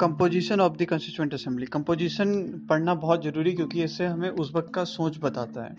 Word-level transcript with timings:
Composition 0.00 0.60
of 0.60 0.76
the 0.76 0.84
constituent 0.84 1.34
assembly 1.34 1.66
composition 1.66 2.42
पढ़ना 2.68 2.94
बहुत 2.94 3.24
ज़रूरी 3.24 3.52
क्योंकि 3.52 3.82
इससे 3.82 4.06
हमें 4.06 4.30
उस 4.30 4.52
वक्त 4.54 4.72
का 4.74 4.84
सोच 4.84 5.18
बताता 5.20 5.64
है। 5.64 5.76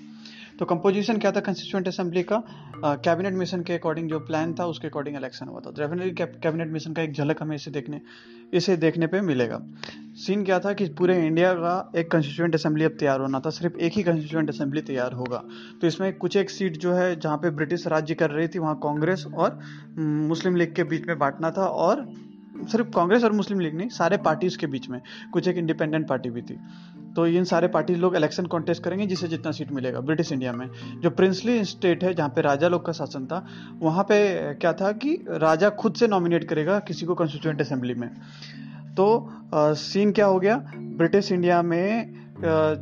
तो 0.59 0.65
कंपोजिशन 0.65 1.17
क्या 1.17 1.31
था? 1.31 1.39
कंस्टिट्यूंट 1.39 1.87
असेंबली 1.87 2.21
का 2.31 2.41
कैबिनेट 3.03 3.33
मिशन 3.33 3.61
के 3.63 3.73
अकॉर्डिंग 3.73 4.09
जो 4.09 4.19
प्लान 4.19 4.53
था, 4.53 4.65
उसके 4.65 4.87
अकॉर्डिंग 4.87 5.15
इलेक्शन 5.15 5.47
हुआ 5.47 5.59
था। 5.59 5.71
डेफिनेटली 5.77 6.11
कैबिनेट 6.43 6.71
मिशन 6.71 6.93
का 6.93 7.01
एक 7.01 7.13
झलक 7.13 7.41
हमें 7.41 7.55
इसे 7.55 7.71
देखने 7.71 8.01
इसे 8.53 8.75
देखने 8.77 9.07
पे 9.07 9.21
मिलेगा। 9.21 9.61
सीन 10.17 10.43
क्या 10.43 10.59
था 10.59 10.73
कि 10.73 10.85
पूरे 10.99 11.17
इंडिया 11.25 11.53
का 11.53 11.91
एक 11.97 12.11
कंस्टिट्यूंट 12.11 12.55
असेंबली 12.55 12.83
अब 12.83 12.95
तैयार 12.99 13.19
होना 13.21 13.39
था। 13.39 13.49
सिर्फ़ 13.49 13.77
एक 13.77 13.93
ही 13.93 14.03
कंस्टिट्यूंट 14.03 14.49
असेंबली 14.49 14.81
तैयार 14.81 15.13
होगा। 15.13 15.43
तो 15.81 15.87
इसमें 15.87 16.11
कुछ 16.17 16.37
एक 16.37 16.49
सीट 16.49 16.77
जो 16.77 16.93
है, 16.93 17.19
जहाँ 17.19 17.37
पे 17.37 17.49
ब्रिटिश 17.51 17.87
राज्य 17.87 18.15
कर 18.15 18.31
रही 18.31 18.47
थी, 18.47 18.59
वहाँ 18.59 18.75
कांग्रेस 18.83 19.25
और 19.27 19.59
मुस्लिम 19.97 20.55
लीग 20.55 20.75
के 20.75 20.83
बीच 20.83 21.07
में 21.07 21.17
बांटना 21.19 21.51
था 21.51 21.65
और 21.65 22.01
सिर्फ़ 22.67 22.89
कांग्रेस 22.89 23.23
और 23.23 23.31
मुस्लिम 23.31 23.59
लीग 23.59 23.75
नहीं 23.75 23.89
सारे 23.89 24.17
पार्टीज़ 24.17 24.57
के 24.57 24.67
बीच 24.67 24.89
में। 24.89 25.01
कुछ 25.33 25.47
एक 25.47 25.57
इंडिपेंडेंट 25.57 26.07
पार्टी 26.07 26.29
भी 26.29 26.41
थी। 26.41 26.57
तो 27.15 27.25
इन 27.27 27.43
सारे 27.43 27.67
पार्टी 27.67 27.95
लोग 27.95 28.15
इलेक्शन 28.15 28.45
कॉन्टेस्ट 28.45 28.83
करेंगे 28.83 29.05
जिसे 29.07 29.27
जितना 29.27 29.51
सीट 29.51 29.71
मिलेगा 29.71 29.99
ब्रिटिश 29.99 30.31
इंडिया 30.31 30.53
में। 30.53 30.69
जो 31.01 31.09
प्रिंसली 31.09 31.63
स्टेट 31.65 32.03
है 32.03 32.13
जहाँ 32.13 32.29
पे 32.29 32.41
राजा 32.41 32.67
लोग 32.67 32.85
का 32.85 32.91
शासन 32.91 33.25
था 33.25 33.45
वहाँ 33.79 34.03
पे 34.03 34.53
क्या 34.53 34.73
था 34.73 34.91
कि 34.91 35.13
राजा 35.29 35.69
खुद 35.69 35.93
से 35.93 36.07
नॉमिनेट 36.07 36.43
करेगा 36.43 36.79
किसी 36.79 37.05
को 37.05 37.15
कॉन्स्टिट्यूंट 37.15 37.61
असेंबली 37.61 37.93
में। 37.93 38.09
तो 38.97 39.33
आ, 39.53 39.73
सीन 39.73 40.11
क्या 40.11 40.25
हो 40.25 40.39
गया? 40.39 40.55
ब्रिटिश 40.77 41.31
इंडिया 41.31 41.61
में 41.61 42.19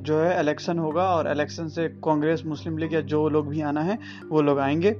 जो 0.04 0.20
है 0.20 0.40
इलेक्शन 0.40 0.80
होगा 0.80 1.04
और 1.04 1.32
इलेक्शन 1.32 1.68
से 1.68 1.88
कांग्रेस 2.04 2.44
मुस्लिम 2.46 2.77
लीग 2.77 2.94
या 2.94 3.02
जो 3.02 3.30
लोग 3.30 3.48
भी 3.48 3.62
आना 3.62 3.82
है 3.82 3.98
वो 4.30 4.41
लोग 4.41 4.59
आएँगे। 4.59 4.91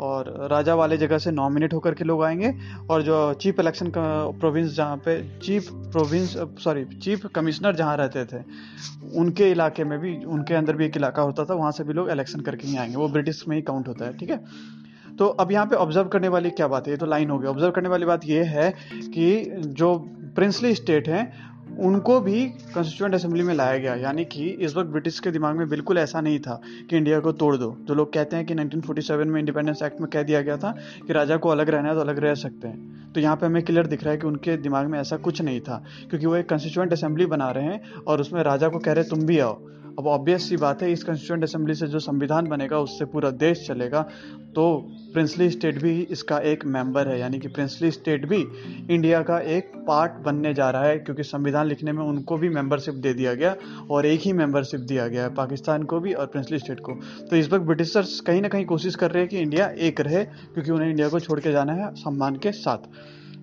और 0.00 0.48
राजा 0.50 0.74
वाले 0.74 0.96
जगह 0.96 1.18
से 1.18 1.30
नॉमिनेट 1.30 1.74
होकर 1.74 1.94
के 1.94 2.04
लोग 2.04 2.22
आएँगे। 2.24 2.52
और 2.90 3.02
जो 3.02 3.32
चीफ 3.34 3.60
इलेक्शन 3.60 3.92
प्रोविंस 3.96 4.74
जहाँ 4.74 4.96
पे 4.96 5.20
chief 5.38 5.68
province 5.72 6.36
sorry 6.64 6.84
chief 6.84 7.26
commissioner 7.26 7.76
जहाँ 7.76 7.96
रहते 7.96 8.24
थे, 8.24 8.42
उनके 9.14 9.50
इलाके 9.50 9.84
में 9.84 9.98
भी, 9.98 10.16
उनके 10.24 10.54
अंदर 10.54 10.76
भी 10.76 10.86
एक 10.86 10.96
इलाका 10.96 11.22
होता 11.22 11.44
था, 11.44 11.54
वहाँ 11.54 11.72
से 11.72 11.84
भी 11.84 11.92
लोग 11.92 12.10
इलेक्शन 12.10 12.40
करके 12.40 12.68
ही 12.68 12.76
आएँगे। 12.76 12.96
वो 12.96 13.08
ब्रिटिश 13.08 13.44
में 13.48 13.56
ही 13.56 13.62
काउंट 13.62 13.88
होता 13.88 14.04
है, 14.04 14.16
ठीक 14.18 14.30
है? 14.30 14.40
तो 15.18 15.26
अब 15.26 15.52
यहाँ 15.52 15.66
पे 15.66 15.76
ऑब्ज़र्व 15.76 16.08
करने 16.08 16.28
वाली 16.28 16.50
क्या 16.50 16.66
बात 16.68 16.86
है? 16.86 16.92
ये 16.92 16.96
तो 16.96 17.06
लाइन 17.06 17.30
हो 17.30 17.38
गई 17.38 17.48
ऑब्ज़र्व 17.48 17.70
करने 17.72 17.88
वाली 17.88 18.04
बात 18.04 18.24
ये 18.24 18.42
है 18.44 18.70
कि 18.94 19.52
जो 19.56 19.96
प्रिंसली 20.36 20.74
स्टेट 20.74 21.08
हैं 21.08 21.32
उनको 21.78 22.18
भी 22.20 22.44
कॉन्स्टिट्यूंट 22.74 23.14
असेंबली 23.14 23.42
में 23.42 23.54
लाया 23.54 23.78
गया। 23.78 23.94
यानी 23.94 24.24
कि 24.24 24.48
इस 24.48 24.76
वक्त 24.76 24.90
ब्रिटिश 24.90 25.18
के 25.20 25.30
दिमाग 25.30 25.56
में 25.56 25.68
बिल्कुल 25.68 25.98
ऐसा 25.98 26.20
नहीं 26.20 26.38
था 26.38 26.60
कि 26.90 26.96
इंडिया 26.96 27.18
को 27.20 27.32
तोड़ 27.32 27.56
दो। 27.56 27.76
जो 27.80 27.94
लोग 27.94 28.12
कहते 28.12 28.36
हैं 28.36 28.46
कि 28.46 28.54
1947 28.54 29.26
में 29.26 29.38
इंडिपेंडेंस 29.40 29.82
एक्ट 29.82 30.00
में 30.00 30.10
कह 30.10 30.22
दिया 30.22 30.40
गया 30.40 30.56
था 30.56 30.74
कि 31.06 31.12
राजा 31.12 31.36
को 31.36 31.48
अलग 31.48 31.70
रहना 31.70 31.88
है 31.88 31.94
तो 31.94 32.00
अलग 32.00 32.18
रह 32.18 32.34
सकते 32.34 32.68
हैं। 32.68 33.12
तो 33.12 33.20
यहाँ 33.20 33.36
पे 33.36 33.46
हमें 33.46 33.62
क्लियर 33.62 33.86
दिख 33.86 34.02
रहा 34.04 34.12
है 34.12 34.18
कि 34.18 34.26
उनके 34.26 34.56
दिमाग 34.56 34.86
में 34.86 34.98
ऐसा 35.00 35.16
कुछ 35.16 35.42
नहीं 35.42 35.60
था, 35.60 35.82
क्योंकि 36.10 36.26
वो 36.26 36.36
एक 36.36 36.48
कॉन्स्टिट्यूंट 36.48 36.92
असेंबली 36.92 37.26
बना 37.26 37.50
रहे 37.50 37.64
हैं 37.64 38.02
और 38.06 38.20
उसमें 38.20 38.42
राजा 38.42 38.68
को 38.68 38.78
कह 38.78 38.92
रहे 38.92 39.04
तुम 39.04 39.26
भी 39.26 39.38
आओ। 39.38 39.58
अब 39.98 40.06
ऑब्वियस 40.06 40.48
सी 40.48 40.56
बात 40.56 40.82
है, 40.82 40.92
इस 40.92 41.04
कॉन्स्टिट्यूंट 41.04 41.42
असेंबली 41.42 41.74
से 41.74 41.86
जो 41.86 41.98
संविधान 41.98 42.46
बनेगा, 42.46 42.78
उससे 42.78 43.04
पूरा 43.04 43.30
देश 43.30 43.66
चलेगा। 43.66 44.02
तो 44.54 44.76
प्रिंसली 45.12 45.50
स्टेट 45.50 45.82
भी 45.82 46.00
इसका 46.00 46.38
एक 46.38 46.64
मेंबर 46.66 47.08
है, 47.08 47.18
यानी 47.20 47.38
कि 47.38 47.48
प्रिंसली 47.48 47.90
स्टेट 47.90 48.26
भी 48.28 48.44
इंडिया 48.90 49.22
का 49.22 49.38
एक 49.38 49.72
पार्ट 49.88 50.12
बनने 50.24 50.54
जा 50.54 50.70
रहा 50.70 50.84
है, 50.84 50.98
क्योंकि 50.98 51.22
संविधान 51.22 51.66
लिखने 51.66 51.92
में 51.92 52.04
उनको 52.04 52.36
भी 52.36 52.48
मेंबरशिप 52.48 52.94
दे 52.94 53.14
दिया 53.14 53.34
गया 53.34 53.56
और 53.90 54.06
एक 54.06 54.20
ही 54.20 54.32
मेंबरशिप 54.32 54.80
दिया 54.80 55.08
गया 55.08 55.22
है, 55.22 55.34
पाकिस्तान 55.34 55.82
को 55.82 56.00
भी 56.00 56.12
और 56.12 56.26
प्रिंसली 56.26 56.58
स्टेट 56.58 56.80
को। 56.80 56.92
तो 57.30 57.36
इस 57.36 57.52
वक्त 57.52 57.64
ब्रिटिशर्स 57.64 58.20
कहीं 58.20 58.42
ना 58.42 58.48
कहीं 58.48 58.64
कोशिश 58.66 58.94
कर 58.94 59.10
रहे 59.10 59.22
हैं 59.22 59.30
कि 59.30 59.38
इंडिया 59.38 59.68
एक 59.68 60.00
रहे, 60.00 60.24
क्योंकि 60.24 60.70
उन्हें 60.70 60.90
इंडिया 60.90 61.08
को 61.08 61.20
छोड़ 61.20 61.40
के 61.40 61.52
जाना 61.52 61.72
है 61.72 61.94
सम्मान 61.94 62.36
के 62.36 62.52
साथ। 62.52 62.78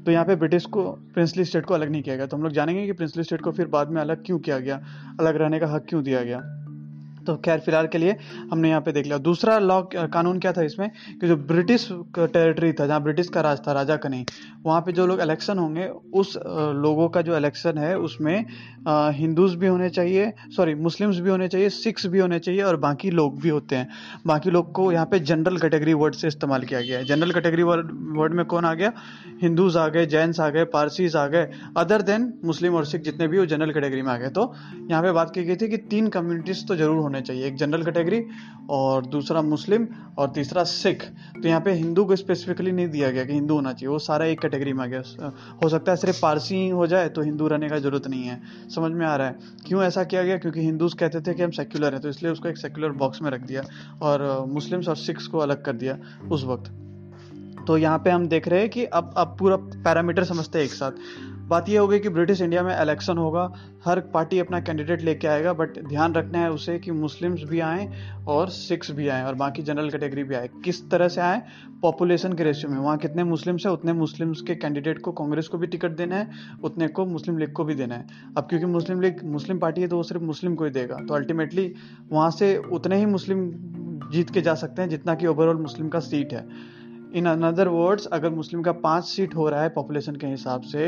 तो 0.05 0.11
यहाँ 0.11 0.25
पे 0.25 0.35
ब्रिटिश 0.35 0.65
को 0.65 0.91
प्रिंसली 0.91 1.45
स्टेट 1.45 1.65
को 1.65 1.73
अलग 1.73 1.89
नहीं 1.89 2.03
किया 2.03 2.15
गया। 2.15 2.25
तो 2.25 2.37
हम 2.37 2.43
लोग 2.43 2.51
जानेंगे 2.51 2.85
कि 2.85 2.91
प्रिंसली 2.91 3.23
स्टेट 3.23 3.41
को 3.41 3.51
फिर 3.51 3.67
बाद 3.67 3.89
में 3.89 4.01
अलग 4.01 4.25
क्यों 4.25 4.39
किया 4.39 4.59
गया? 4.59 4.81
अलग 5.19 5.35
रहने 5.35 5.59
का 5.59 5.67
हक 5.67 5.85
क्यों 5.89 6.03
दिया 6.03 6.23
गया? 6.23 6.62
तो 7.25 7.35
खैर, 7.37 7.59
फ़िलहाल 7.59 7.87
के 7.87 7.97
लिए 7.97 8.15
हमने 8.51 8.69
यहाँ 8.69 8.81
पे 8.81 8.91
देख 8.91 9.05
लिया। 9.05 9.17
दूसरा 9.19 9.57
लॉ, 9.59 9.81
कानून 9.83 10.39
क्या 10.39 10.51
था 10.53 10.61
इसमें 10.63 10.89
कि 11.21 11.27
जो 11.27 11.35
ब्रिटिश 11.37 11.87
टेरिटरी 12.17 12.71
था, 12.73 12.87
जहाँ 12.87 13.01
ब्रिटिश 13.03 13.29
का 13.29 13.41
राज 13.41 13.59
था, 13.67 13.71
राजा 13.73 13.95
का 13.97 14.09
नहीं, 14.09 14.25
वहाँ 14.65 14.81
पे 14.81 14.91
जो 14.91 15.07
लोग 15.07 15.21
इलेक्शन 15.21 15.57
होंगे, 15.57 15.87
उस 16.13 16.37
लोगों 16.77 17.07
का 17.09 17.21
जो 17.21 17.37
इलेक्शन 17.37 17.77
है, 17.77 17.97
उसमें 17.99 18.45
हिंदूज 18.87 19.55
भी 19.55 19.67
होने 19.67 19.89
चाहिए 19.91 20.31
सॉरी 20.55 20.73
मुस्लिम्स 20.77 21.19
भी 21.19 21.29
होने 21.29 21.47
चाहिए 21.47 21.69
सिख्स 21.71 22.05
भी 22.05 22.19
होने 22.19 22.39
चाहिए 22.39 22.61
और 22.63 22.75
बाकी 22.79 23.11
लोग 23.11 23.39
भी 23.41 23.49
होते 23.49 23.75
हैं। 23.75 23.87
बाकी 24.27 24.51
लोग 24.51 24.71
को 24.73 24.91
यहाँ 24.91 25.05
पे 25.05 25.19
जनरल 25.21 25.57
कैटेगरी 25.57 25.93
वर्ड 25.95 26.15
से 26.15 26.27
इस्तेमाल 26.27 26.63
किया 26.63 26.81
गया 26.81 26.97
है। 26.99 27.05
जनरल 27.05 27.31
कैटेगरी 27.31 27.63
वर्ड 27.63 28.33
में 28.33 28.45
कौन 28.45 28.65
आ 28.65 28.73
गया? 28.73 28.91
हिंदूज 29.41 29.77
आ 29.77 29.87
गए 29.87 30.05
जैन्स 30.05 30.39
आ 30.39 30.49
गए 30.49 30.63
पारसीज 30.73 31.15
आ 31.15 31.25
गए 31.27 31.49
अदर 31.77 32.01
देन 32.01 32.33
मुस्लिम 32.45 32.75
और 32.75 32.85
सिख 32.85 33.01
जितने 33.03 33.27
भी 33.27 33.39
वो 33.39 33.45
जनरल 33.45 33.71
कैटेगरी 33.73 34.01
में 34.01 34.11
आ 34.11 34.17
गए। 34.17 34.29
तो 34.29 34.53
यहाँ 34.89 35.01
पे 35.03 35.11
बात 35.11 35.33
की 35.33 35.43
गई 35.43 35.55
थी 35.55 35.69
कि 35.69 35.77
तीन 35.89 36.07
कम्युनिटीज 36.09 36.67
तो 36.67 36.75
ज़रूर 36.75 36.97
होने 36.97 37.12
चाहिए। 37.21 37.45
एक 37.45 37.55
जनरल 37.55 37.83
कैटेगरी 37.83 38.23
और 38.69 39.05
दूसरा 39.05 39.41
मुस्लिम 39.41 39.87
और 40.17 40.29
तीसरा 40.29 40.63
सिख। 40.63 41.03
तो 41.33 41.47
यहाँ 41.47 41.61
पे 41.61 41.71
हिंदू 41.73 42.05
को 42.05 42.15
स्पेसिफिकली 42.15 42.71
नहीं 42.71 42.87
दिया 42.87 43.09
गया 43.11 43.25
कि 43.25 43.33
हिंदू 43.33 43.55
होना 43.55 43.73
चाहिए। 43.73 43.87
वो 43.87 43.99
सारा 43.99 44.25
एक 44.25 44.39
कैटेगरी 44.39 44.73
में 44.73 44.83
आ 44.83 44.87
गया। 44.87 45.31
हो 45.63 45.69
सकता 45.69 45.91
है 45.91 45.97
सिर्फ़ 45.97 46.21
पारसी 46.21 46.55
ही 46.55 46.69
हो 46.69 46.87
जाए 46.87 47.09
तो 47.09 47.21
हिंदू 47.21 47.47
रहने 47.47 47.69
का 47.69 47.79
ज़रूरत 47.79 48.07
नहीं 48.07 48.23
है। 48.23 48.41
समझ 48.75 48.91
में 48.91 49.05
आ 49.05 49.15
रहा 49.15 49.27
है? 49.27 49.35
क्यों 49.67 49.83
ऐसा 49.83 50.03
किया 50.03 50.23
गया? 50.23 50.37
क्योंकि 50.37 50.61
हिंदूज 50.61 50.93
कहते 50.93 51.21
थे 51.21 51.33
कि 51.33 51.43
हम 51.43 51.51
सेक्युलर 51.51 51.93
हैं 51.93 52.01
तो 52.01 52.09
इसलिए 52.09 52.31
उसको 52.31 52.49
एक 52.49 52.57
सेक्युलर 52.57 52.91
बॉक्स 52.97 53.21
में 53.21 53.29
रख 53.31 53.41
दिया 53.41 53.63
और 54.01 54.45
मुस्लिम्स 54.47 54.87
और 54.89 54.95
सिख्स 54.95 55.27
को 55.27 55.37
अलग 55.37 55.63
कर 55.65 55.73
दिया 55.73 55.97
उस 56.31 56.43
वक्त। 56.43 56.71
तो 57.67 57.77
यहाँ 57.77 57.97
पे 57.97 58.09
हम 58.09 58.27
देख 58.27 58.47
रहे 58.47 58.59
हैं 58.59 58.69
कि 58.69 58.83
अब 58.85 59.13
अब 59.17 59.35
पूरा 59.39 59.55
पैरामीटर 59.55 60.23
समझते 60.23 60.57
हैं 60.57 60.65
एक 60.65 60.71
साथ। 60.71 60.91
बात 61.53 61.69
यह 61.69 61.81
होगी 61.81 61.99
कि 61.99 62.09
ब्रिटिश 62.09 62.41
इंडिया 62.41 62.61
में 62.63 62.71
इलेक्शन 62.81 63.17
होगा, 63.17 63.41
हर 63.85 63.99
पार्टी 64.13 64.39
अपना 64.39 64.59
कैंडिडेट 64.59 65.01
लेके 65.01 65.27
आएगा 65.27 65.53
बट 65.53 65.77
ध्यान 65.87 66.13
रखना 66.13 66.39
है 66.39 66.51
उसे 66.51 66.77
कि 66.79 66.91
मुस्लिम्स 66.91 67.43
भी 67.43 67.59
आए 67.59 67.87
और 68.27 68.49
सिख्स 68.49 68.91
भी 68.91 69.07
आए 69.07 69.23
और 69.23 69.35
बाकी 69.35 69.61
जनरल 69.61 69.89
कैटेगरी 69.89 70.23
भी 70.23 70.35
आए। 70.35 70.49
किस 70.65 70.89
तरह 70.91 71.07
से 71.07 71.21
आए? 71.21 71.41
पॉपुलेशन 71.81 72.33
के 72.33 72.43
रेशियो 72.43 72.71
में। 72.71 72.77
वहाँ 72.79 72.97
कितने 72.97 73.23
मुस्लिम्स 73.23 73.65
हैं, 73.65 73.73
उतने 73.73 73.93
मुस्लिम्स 73.93 74.41
के 74.41 74.55
कैंडिडेट 74.55 75.01
को 75.01 75.11
कांग्रेस 75.11 75.47
को 75.47 75.57
भी 75.57 75.67
टिकट 75.67 75.95
देना 75.97 76.15
है, 76.15 76.29
उतने 76.63 76.87
को 76.87 77.05
मुस्लिम 77.05 77.37
लीग 77.37 77.53
को 77.53 77.63
भी 77.63 77.75
देना 77.75 77.95
है। 77.95 78.05
अब 78.37 78.47
क्योंकि 78.49 78.65
मुस्लिम 78.67 79.01
लीग 79.01 79.23
मुस्लिम 79.31 79.59
पार्टी 79.59 79.81
है 79.81 79.87
तो 79.87 79.97
वो 79.97 80.03
सिर्फ़ 80.03 80.23
मुस्लिम 80.23 80.55
को 80.55 80.65
ही 80.65 80.71
देगा। 80.71 80.95
तो 81.07 81.13
अल्टीमेटली 81.13 81.73
वहाँ 82.11 82.29
से 82.31 82.55
उतने 82.71 82.97
ही 82.97 83.05
मुस्लिम 83.05 83.49
जीत 84.11 84.29
के 84.29 84.41
जा 84.41 84.55
सकते 84.55 84.81
हैं, 84.81 84.89
जितना 84.89 85.15
कि 85.15 85.27
ओवरऑल 85.27 85.57
मुस्लिम 85.57 85.89
का 85.89 85.99
सीट 85.99 86.33
है। 86.33 86.47
इन 87.15 87.25
अनदर 87.25 87.67
वर्ड्स 87.67 88.05
अगर 88.05 88.29
मुस्लिम 88.29 88.61
का 88.61 88.71
पाँच 88.71 89.03
सीट 89.03 89.35
हो 89.35 89.47
रहा 89.49 89.61
है 89.61 89.69
पॉपुलेशन 89.69 90.15
के 90.15 90.27
हिसाब 90.27 90.61
से 90.61 90.87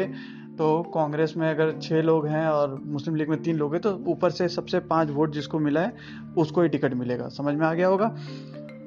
तो 0.58 0.92
कांग्रेस 0.94 1.34
में 1.38 1.50
अगर 1.50 1.80
छः 1.80 2.02
लोग 2.02 2.28
हैं 2.28 2.48
और 2.48 2.82
मुस्लिम 2.86 3.16
लीग 3.16 3.30
में 3.30 3.44
तीन 3.44 3.56
लोग 3.56 3.74
हैं 3.74 3.82
तो 3.82 4.04
ऊपर 4.08 4.30
से 4.30 4.48
सबसे 4.48 4.80
पाँच 4.80 5.10
वोट 5.10 5.32
जिसको 5.32 5.60
मिला 5.60 5.82
है, 5.82 5.96
उसको 6.38 6.62
ही 6.62 6.70
टिकट 6.70 6.94
मिलेगा। 6.94 7.28
समझ 7.28 7.56
में 7.56 7.68
आ 7.68 7.74
गया 7.74 7.88
होगा? 7.88 8.08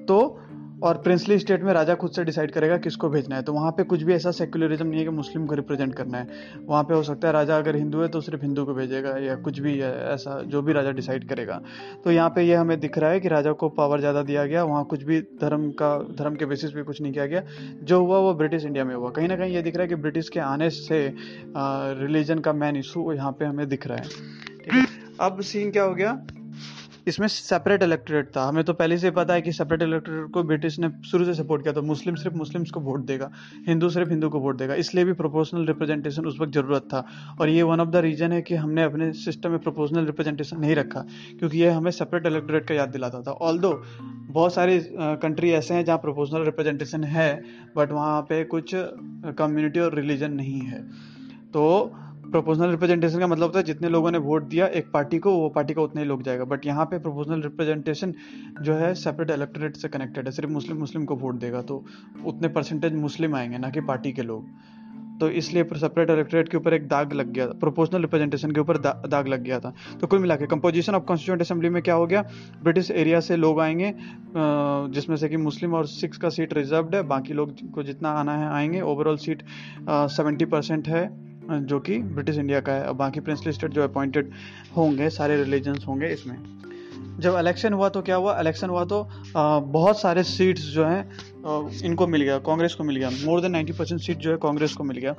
तो 0.08 0.40
और 0.82 0.98
प्रिंसली 0.98 1.38
स्टेट 1.38 1.62
में 1.62 1.72
राजा 1.72 1.94
खुद 1.94 2.10
से 2.10 2.24
डिसाइड 2.24 2.50
करेगा 2.50 2.76
किसको 2.78 3.08
भेजना 3.08 3.36
है। 3.36 3.42
तो 3.42 3.52
वहाँ 3.52 3.70
पे 3.70 3.82
कुछ 3.84 4.02
भी 4.02 4.12
ऐसा 4.12 4.30
सेक्युलरिज्म 4.30 4.86
नहीं 4.86 4.98
है 4.98 5.04
कि 5.04 5.10
मुस्लिम 5.10 5.46
को 5.46 5.54
रिप्रेजेंट 5.54 5.94
करना 5.94 6.18
है। 6.18 6.26
वहाँ 6.66 6.82
पे 6.84 6.94
हो 6.94 7.02
सकता 7.02 7.28
है 7.28 7.32
राजा 7.34 7.56
अगर 7.56 7.76
हिंदू 7.76 8.00
है 8.00 8.08
तो 8.08 8.20
सिर्फ़ 8.20 8.42
हिंदू 8.42 8.64
को 8.64 8.74
भेजेगा 8.74 9.16
या 9.18 9.34
कुछ 9.36 9.58
भी 9.58 9.78
ऐसा 9.80 10.40
जो 10.42 10.62
भी 10.62 10.72
राजा 10.72 10.90
डिसाइड 10.90 11.28
करेगा। 11.28 11.60
तो 12.04 12.10
यहाँ 12.10 12.28
पे 12.30 12.42
ये 12.42 12.46
यह 12.48 12.60
हमें 12.60 12.78
दिख 12.80 12.98
रहा 12.98 13.10
है 13.10 13.20
कि 13.20 13.28
राजा 13.28 13.52
को 13.52 13.68
पावर 13.68 14.00
ज़्यादा 14.00 14.22
दिया 14.22 14.44
गया, 14.46 14.64
वहाँ 14.64 14.84
कुछ 14.84 15.02
भी 15.02 15.20
धर्म 15.20 15.70
का, 15.72 15.98
धर्म 16.18 16.36
के 16.36 16.46
बेसिस 16.46 16.70
पे 16.70 16.82
कुछ 16.82 17.00
नहीं 17.02 17.12
किया 17.12 17.26
गया। 17.26 17.42
जो 17.82 18.00
हुआ 18.00 18.18
वो 18.18 18.34
ब्रिटिश 18.34 18.64
इंडिया 18.64 18.84
में 18.84 18.94
हुआ। 18.94 19.10
कहीं 19.10 19.28
ना 19.28 19.36
कहीं 19.36 19.54
ये 19.54 19.62
दिख 19.62 19.76
रहा 19.76 19.82
है 19.82 19.88
कि 19.88 19.94
ब्रिटिश 19.94 20.28
के 20.28 20.40
आने 20.40 20.70
से 20.70 21.14
रिलीजन 21.56 22.38
का 22.38 22.52
मेन 22.52 22.76
इशू 22.76 23.12
यहाँ 23.12 23.32
पे 23.32 23.44
हमें 23.44 23.68
दिख 23.68 23.86
रहा 23.86 23.98
है। 23.98 24.04
ठीक 24.04 24.74
है। 24.74 24.86
अब 25.20 25.40
सीन 25.40 25.70
क्या 25.70 25.82
हो 25.82 25.94
गया? 25.94 26.12
इसमें 27.08 27.26
सेपरेट 27.28 27.82
इलेक्टोरेट 27.82 28.26
था। 28.36 28.44
हमें 28.44 28.62
तो 28.64 28.72
पहले 28.74 28.98
से 28.98 29.10
पता 29.12 29.34
है 29.34 29.42
कि 29.42 29.52
सेपरेट 29.52 29.82
इलेक्टोरेट 29.82 30.30
को 30.32 30.42
ब्रिटिश 30.44 30.78
ने 30.78 30.90
शुरू 31.10 31.24
से 31.24 31.34
सपोर्ट 31.34 31.62
किया 31.62 31.74
तो 31.74 31.82
मुस्लिम 31.84 32.14
सिर्फ़ 32.16 32.36
मुस्लिम्स 32.36 32.70
को 32.70 32.80
वोट 32.80 33.04
देगा 33.06 33.30
हिंदू 33.68 33.88
सिर्फ़ 33.90 34.10
हिंदू 34.10 34.28
को 34.28 34.40
वोट 34.40 34.56
देगा। 34.58 34.74
इसलिए 34.76 35.04
भी 35.04 35.12
प्रोपोर्शनल 35.14 35.66
रिप्रेजेंटेशन 35.66 36.26
उस 36.26 36.38
वक्त 36.40 36.52
ज़रूरत 36.54 36.88
था। 36.92 37.04
और 37.40 37.48
ये 37.48 37.62
वन 37.64 37.80
ऑफ़ 37.80 37.88
द 37.88 37.96
रीजन 38.04 38.32
है 38.32 38.40
कि 38.42 38.54
हमने 38.56 38.82
अपने 38.82 39.12
सिस्टम 39.14 39.50
में 39.50 39.58
प्रोपोर्शनल 39.60 40.06
रिप्रेजेंटेशन 40.06 40.60
नहीं 40.60 40.74
रखा, 40.76 41.04
क्योंकि 41.38 41.58
ये 41.58 41.70
हमें 41.70 41.90
सेपरेट 41.92 42.26
इलेक्टोरेट 42.26 42.68
का 42.68 42.74
याद 42.74 42.88
दिलाता 42.90 43.22
था। 43.22 43.30
ऑल 43.32 43.60
बहुत 44.30 44.54
सारी 44.54 44.78
कंट्री 45.18 45.50
ऐसे 45.52 45.74
हैं 45.74 45.84
जहाँ 45.84 45.98
प्रोपोर्शनल 45.98 46.42
रिप्रेजेंटेशन 46.44 47.04
है 47.06 47.30
बट 47.76 47.92
वहाँ 47.92 48.20
पे 48.22 48.42
कुछ 48.46 48.74
कम्युनिटी 48.74 49.80
और 49.80 49.94
रिलीजन 49.94 50.32
नहीं 50.32 50.60
है। 50.62 50.82
तो 51.48 51.64
प्रोपोर्शनल 52.30 52.70
रिप्रेजेंटेशन 52.70 53.18
का 53.18 53.26
मतलब 53.26 53.42
होता 53.42 53.58
है 53.58 53.64
जितने 53.64 53.88
लोगों 53.88 54.10
ने 54.10 54.18
वोट 54.20 54.48
दिया 54.48 54.66
एक 54.78 54.90
पार्टी 54.92 55.18
को 55.18 55.32
वो 55.32 55.48
पार्टी 55.48 55.74
का 55.74 55.82
उतना 55.82 56.00
ही 56.00 56.06
लोग 56.06 56.22
जाएगा। 56.22 56.44
बट 56.44 56.66
यहाँ 56.66 56.84
पे 56.86 56.98
प्रोपोर्शनल 56.98 57.42
रिप्रेजेंटेशन 57.42 58.12
जो 58.62 58.74
है 58.74 58.92
सेपरेट 58.94 59.30
इलेक्टोरेट 59.30 59.76
से 59.76 59.88
कनेक्टेड 59.88 60.26
है 60.26 60.32
सिर्फ़ 60.32 60.50
मुस्लिम 60.50 60.78
मुस्लिम 60.78 61.04
को 61.04 61.16
वोट 61.16 61.34
देगा 61.36 61.62
तो 61.62 61.84
उतने 62.26 62.48
परसेंटेज 62.48 62.94
मुस्लिम 62.96 63.36
आएँगे 63.36 63.58
ना 63.58 63.70
कि 63.70 63.80
पार्टी 63.82 64.12
के 64.12 64.22
लोग। 64.22 64.46
तो 65.20 65.28
इसलिए 65.30 65.64
सेपरेट 65.76 66.10
इलेक्टोरेट 66.10 66.48
के 66.48 66.56
ऊपर 66.56 66.74
एक 66.74 66.86
दाग 66.88 67.12
लग 67.12 67.32
गया 67.32 67.46
था 67.46 67.52
प्रोपोर्शनल 67.60 68.00
रिप्रेजेंटेशन 68.00 68.50
के 68.50 68.60
ऊपर 68.60 68.76
दा, 68.78 68.90
दाग 69.08 69.28
लग 69.28 69.42
गया 69.42 69.58
था। 69.60 69.72
तो 70.00 70.06
कुल 70.06 70.18
मिला 70.18 70.36
के 70.36 70.46
कंपोजिशन 70.46 70.94
ऑफ़ 70.94 71.04
कॉन्स्टिट्यूंट 71.04 71.40
असेंबली 71.40 71.68
में 71.68 71.82
क्या 71.82 71.94
हो 71.94 72.06
गया? 72.06 72.22
ब्रिटिश 72.62 72.90
एरिया 72.90 73.20
से 73.20 73.36
लोग 73.36 73.60
आएँगे 73.60 73.92
जिसमें 74.94 75.16
से 75.16 75.28
कि 75.28 75.36
मुस्लिम 75.38 75.74
और 75.74 75.86
सिक्स 75.88 76.18
का 76.18 76.28
सीट 76.28 76.54
रिजर्व्ड 76.54 76.94
है 76.94 77.02
बाकी 77.04 77.34
लोग 77.34 77.54
को 77.70 77.82
जितना 77.82 78.10
आना 78.10 78.36
है 78.36 78.48
आएँगे। 78.50 78.80
ओवरऑल 78.82 79.16
सीट 79.16 79.42
सेवेंटी 79.88 80.44
परसेंट 80.46 80.88
है। 80.88 81.06
जो 81.50 81.78
कि 81.80 81.98
ब्रिटिश 81.98 82.38
इंडिया 82.38 82.60
का 82.60 82.72
है। 82.72 82.86
और 82.86 82.94
बाकी 82.94 83.20
प्रिंसली 83.20 83.52
स्टेट 83.52 83.70
जो 83.70 83.82
अपॉइंटेड 83.82 84.30
होंगे 84.76 85.10
सारे 85.10 85.36
रिलीजन्स 85.36 85.86
होंगे 85.88 86.06
इसमें। 86.06 86.36
जब 87.20 87.36
इलेक्शन 87.38 87.72
हुआ 87.72 87.88
तो 87.88 88.00
क्या 88.02 88.16
हुआ? 88.16 88.38
इलेक्शन 88.40 88.68
हुआ 88.68 88.84
तो 88.84 89.00
आ, 89.36 89.58
बहुत 89.58 90.00
सारे 90.00 90.22
सीट्स 90.22 90.62
जो 90.64 90.84
हैं 90.84 91.80
इनको 91.84 92.06
मिल 92.06 92.22
गया 92.22 92.38
कांग्रेस 92.38 92.74
को 92.74 92.84
मिल 92.84 92.96
गया। 92.96 93.10
मोर 93.10 93.40
देन 93.40 93.52
90 93.52 93.72
परसेंट 93.78 94.00
सीट 94.00 94.16
जो 94.16 94.30
है 94.30 94.36
कांग्रेस 94.36 94.72
को 94.72 94.84
मिल 94.84 94.98
गया। 94.98 95.14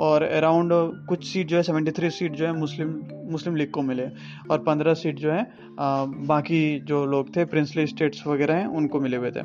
और 0.00 0.22
अराउंड 0.22 0.70
कुछ 1.08 1.26
सीट 1.26 1.48
जो 1.48 1.56
है 1.56 1.62
73 1.62 2.10
सीट 2.10 2.32
जो 2.32 2.46
है 2.46 2.52
मुस्लिम 2.52 2.94
मुस्लिम 3.32 3.56
लीग 3.56 3.70
को 3.70 3.82
मिले। 3.82 4.06
और 4.50 4.58
15 4.58 4.94
सीट 4.94 5.18
जो 5.18 5.32
है 5.32 5.42
आ, 5.80 6.04
बाकी 6.04 6.78
जो 6.80 7.04
लोग 7.06 7.36
थे 7.36 7.44
प्रिंसली 7.44 7.86
स्टेट्स 7.86 8.26
वगैरह 8.26 8.54
हैं 8.54 8.66
उनको 8.66 9.00
मिले 9.00 9.16
हुए 9.16 9.30
थे। 9.30 9.42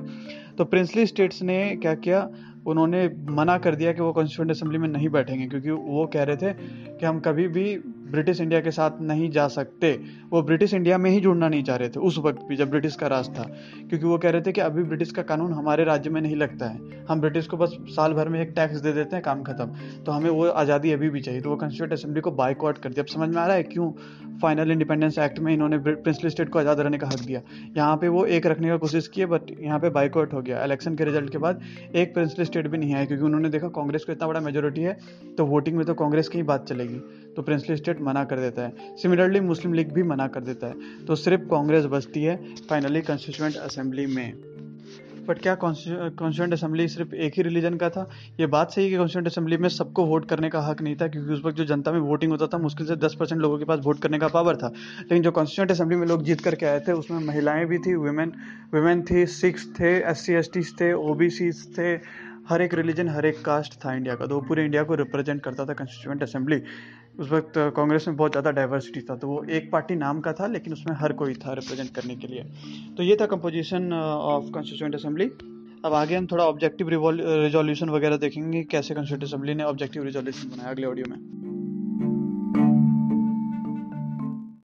तो 0.57 0.65
प्रिंसली 0.65 1.05
स्टेट्स 1.05 1.41
ने 1.41 1.75
क्या 1.75 1.93
किया? 1.95 2.29
उन्होंने 2.67 3.07
मना 3.31 3.57
कर 3.57 3.75
दिया 3.75 3.91
कि 3.93 4.01
वो 4.01 4.11
कॉन्स्टिट्यूंट 4.13 4.51
असेंबली 4.51 4.77
में 4.77 4.87
नहीं 4.87 5.09
बैठेंगे, 5.09 5.47
क्योंकि 5.47 5.71
वो 5.71 6.05
कह 6.07 6.23
रहे 6.23 6.37
थे 6.37 6.53
कि 6.97 7.05
हम 7.05 7.19
कभी 7.19 7.47
भी 7.47 7.65
ब्रिटिश 8.07 8.41
इंडिया 8.41 8.59
के 8.61 8.71
साथ 8.71 9.01
नहीं 9.01 9.29
जा 9.31 9.47
सकते, 9.49 9.91
वो 10.29 10.41
ब्रिटिश 10.43 10.73
इंडिया 10.73 10.97
में 10.97 11.09
ही 11.11 11.19
जुड़ना 11.19 11.49
नहीं 11.49 11.63
चाह 11.63 11.75
रहे 11.75 11.89
थे 11.89 11.99
उस 12.01 12.17
वक्त 12.17 12.41
भी 12.49 12.55
जब 12.55 12.69
ब्रिटिश 12.69 12.95
का 12.95 13.07
राज 13.07 13.29
था। 13.29 13.43
क्योंकि 13.79 14.05
वो 14.05 14.17
कह 14.17 14.29
रहे 14.29 14.41
थे 14.41 14.51
कि 14.51 14.61
अभी 14.61 14.83
ब्रिटिश 14.83 15.11
का 15.11 15.21
कानून 15.23 15.53
हमारे 15.53 15.83
राज्य 15.83 16.09
में 16.09 16.21
नहीं 16.21 16.35
लगता 16.35 16.65
है। 16.65 17.05
हम 17.09 17.21
ब्रिटिश 17.21 17.47
को 17.47 17.57
बस 17.57 17.77
साल 17.89 18.13
भर 18.13 18.29
में 18.29 18.39
एक 18.41 18.53
टैक्स 18.55 18.77
दे 18.77 18.93
देते 18.93 19.15
हैं, 19.15 19.23
काम 19.23 19.43
खत्म। 19.43 20.03
तो 20.03 20.11
हमें 20.11 20.29
वो 20.29 20.47
आज़ादी 20.47 20.91
अभी 20.91 21.09
भी 21.09 21.21
चाहिए। 21.21 21.41
तो 21.41 21.49
वो 21.49 21.55
कॉन्स्टिट्यूट 21.57 21.93
असेंबली 21.93 22.21
को 22.21 22.31
बाइकआउट 22.33 22.77
कर 22.77 22.89
दिया। 22.89 23.03
अब 23.03 23.07
समझ 23.09 23.29
में 23.29 23.41
आ 23.41 23.45
रहा 23.45 23.55
है 23.55 23.63
क्यों 23.65 23.91
फाइनल 24.41 24.71
इंडिपेंडेंस 24.71 25.17
एक्ट 25.19 25.39
में 25.39 25.53
इन्होंने 25.53 25.77
प्रिंसली 25.79 26.29
स्टेट 26.29 26.49
को 26.49 26.59
आज़ाद 26.59 26.79
रहने 26.79 26.97
का 26.97 27.07
हक 27.07 27.19
दिया। 27.21 27.41
यहाँ 27.77 27.95
पे 27.97 28.07
वो 28.07 28.25
एक 28.27 28.47
रखने 28.47 28.67
का 28.67 28.77
कोशिश 28.77 29.07
किए 29.07 29.25
बट 29.27 29.51
यहाँ 29.61 29.79
पे 29.79 29.89
बाइकआउट 29.91 30.33
हो 30.33 30.41
गया। 30.41 30.63
इलेक्शन 30.63 30.95
के 30.95 31.05
रिज़ल्ट 31.05 31.31
के 31.31 31.37
बाद 31.37 31.61
एक 31.95 32.13
प्रिंसली 32.13 32.45
स्टेट 32.45 32.67
भी 32.67 32.77
नहीं 32.77 32.93
आया, 32.95 33.05
क्योंकि 33.05 33.25
उन्होंने 33.25 33.49
देखा 33.49 33.67
कांग्रेस 33.69 34.03
को 34.03 34.11
इतना 34.11 34.27
बड़ा 34.27 34.39
मेजोरिटी 34.41 34.81
है 34.81 34.97
तो 35.37 35.45
वोटिंग 35.45 35.77
में 35.77 35.85
तो 35.85 35.93
कांग्रेस 35.95 36.27
की 36.27 36.37
ही 36.37 36.43
बात 36.45 36.67
चलेगी। 36.67 37.01
तो 37.37 37.41
प्रिंसली 37.41 37.75
स्टेट 37.75 38.01
मना 38.01 38.23
कर 38.23 38.39
देता 38.39 38.61
है। 38.61 38.95
सिमिलरली 38.97 39.39
मुस्लिम 39.39 39.73
लीग 39.73 39.91
भी 39.93 40.03
मना 40.03 40.27
कर 40.27 40.41
देता 40.41 40.67
है। 40.67 41.05
तो 41.05 41.15
सिर्फ़ 41.15 41.43
कांग्रेस 41.43 41.85
बचती 41.85 42.23
है 42.23 42.35
फाइनली 42.69 43.01
कॉन्स्टिट्यूंट 43.01 43.55
असेंबली 43.55 44.05
में। 44.05 44.33
बट 45.27 45.39
क्या 45.39 45.55
कॉन्स्टिट्यूंट 45.55 46.53
असेंबली 46.53 46.87
सिर्फ़ 46.87 47.15
एक 47.15 47.33
ही 47.37 47.43
रिलीजन 47.43 47.75
का 47.75 47.89
था? 47.89 48.09
ये 48.39 48.47
बात 48.47 48.71
सही 48.71 48.83
है 48.85 48.91
कि 48.91 48.97
कॉन्स्टिट्यूंट 48.97 49.27
असेंबली 49.27 49.57
में 49.57 49.69
सबको 49.69 50.05
वोट 50.05 50.25
करने 50.25 50.49
का 50.49 50.61
हक 50.61 50.81
नहीं 50.81 50.95
था, 50.95 51.07
क्योंकि 51.07 51.33
उस 51.33 51.41
वक्त 51.45 51.57
जो 51.57 51.65
जनता 51.65 51.91
में 51.91 51.99
वोटिंग 51.99 52.31
होता 52.31 52.47
था, 52.47 52.57
मुश्किल 52.57 52.87
से 52.87 52.95
दस 52.95 53.15
परसेंट 53.19 53.41
लोगों 53.41 53.57
के 53.57 53.65
पास 53.65 53.79
वोट 53.83 53.99
करने 53.99 54.19
का 54.19 54.27
पावर 54.27 54.55
था। 54.55 54.67
लेकिन 54.99 55.21
जो 55.21 55.31
कॉन्स्टिट्यूंट 55.31 55.71
असेंबली 55.71 55.95
में 55.95 56.07
लोग 56.07 56.23
जीत 56.23 56.41
करके 56.41 56.65
आए 56.65 56.79
थे, 56.79 56.91
उसमें 56.91 57.19
महिलाएँ 57.19 57.65
भी 57.65 57.77
थी 57.77 57.95
वुमेन 57.95 58.31
वुमेन 58.73 59.05
थी 59.11 59.25
सिक्स 59.25 59.67
थे 59.79 59.95
एस 60.09 60.25
सी 60.25 60.61
थे 60.81 60.93
ओ 60.93 61.13
बी 61.13 61.29
सीज 61.29 61.67
थे। 61.77 62.27
हर 62.49 62.61
एक 62.61 62.73
रिलीजन, 62.73 63.07
हर 63.09 63.25
एक 63.25 63.41
कास्ट 63.45 63.73
था 63.73 63.93
इंडिया 63.93 64.15
का 64.15 64.25
तो 64.25 64.39
पूरे 64.41 64.63
इंडिया 64.65 64.83
को 64.83 64.95
रिप्रेजेंट 64.95 65.41
करता 65.41 65.65
था 65.65 65.73
कॉन्स्टिट्यूंट 65.73 66.23
असेंबली। 66.23 66.61
उस 67.19 67.31
वक्त 67.31 67.53
कांग्रेस 67.75 68.07
में 68.07 68.15
बहुत 68.17 68.31
ज़्यादा 68.31 68.51
डाइवर्सिटी 68.51 69.01
था 69.01 69.15
तो 69.15 69.27
वो 69.27 69.43
एक 69.51 69.71
पार्टी 69.71 69.95
नाम 69.95 70.19
का 70.21 70.33
था, 70.33 70.47
लेकिन 70.47 70.73
उसमें 70.73 70.95
हर 70.97 71.13
कोई 71.13 71.33
था 71.35 71.53
रिप्रेजेंट 71.53 71.89
करने 71.95 72.15
के 72.15 72.27
लिए। 72.27 72.43
तो 72.97 73.03
ये 73.03 73.17
था 73.21 73.25
कंपोजिशन 73.27 73.93
ऑफ़ 73.93 74.51
कॉन्स्टिट्यूंट 74.51 74.95
असेंबली 74.95 75.29
अब 75.85 75.93
आगे 75.93 76.15
हम 76.15 76.27
थोड़ा 76.27 76.45
ऑब्जेक्टिव 76.45 76.89
रिजोल्यूशन 76.89 77.89
वगैरह 77.89 78.17
देखेंगे, 78.17 78.63
कैसे 78.65 78.93
कॉन्स्टिट्यूंट 78.93 79.23
असेंबली 79.23 79.55
ने 79.55 79.63
ऑब्जेक्टिव 79.63 80.03
रिजोल्यूशन 80.03 80.49
बनाया 80.49 80.69
अगले 80.69 80.87
ऑडियो 80.87 81.05
में। 81.09 81.46